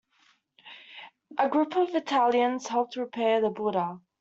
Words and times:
A 1.37 1.47
group 1.47 1.75
of 1.75 1.93
Italians 1.93 2.65
helped 2.69 2.95
repair 2.95 3.39
the 3.39 3.51
Buddha. 3.51 3.99